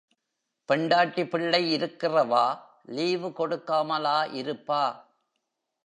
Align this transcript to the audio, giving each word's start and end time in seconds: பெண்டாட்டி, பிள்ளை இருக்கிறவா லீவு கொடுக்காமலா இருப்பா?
பெண்டாட்டி, 0.69 1.27
பிள்ளை 1.27 1.77
இருக்கிறவா 1.77 2.45
லீவு 2.85 3.29
கொடுக்காமலா 3.29 4.17
இருப்பா? 4.33 4.83